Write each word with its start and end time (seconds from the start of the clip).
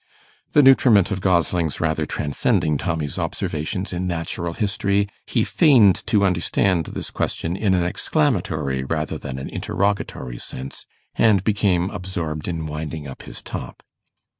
The 0.53 0.63
nutriment 0.63 1.11
of 1.11 1.21
goslings 1.21 1.79
rather 1.79 2.07
transcending 2.07 2.79
Tommy's 2.79 3.19
observations 3.19 3.93
in 3.93 4.07
natural 4.07 4.55
history, 4.55 5.07
he 5.27 5.43
feigned 5.43 6.01
to 6.07 6.25
understand 6.25 6.85
this 6.95 7.11
question 7.11 7.55
in 7.55 7.75
an 7.75 7.83
exclamatory 7.83 8.83
rather 8.83 9.19
than 9.19 9.37
an 9.37 9.47
interrogatory 9.47 10.39
sense, 10.39 10.87
and 11.13 11.43
became 11.43 11.91
absorbed 11.91 12.47
in 12.47 12.65
winding 12.65 13.07
up 13.07 13.21
his 13.21 13.43
top. 13.43 13.83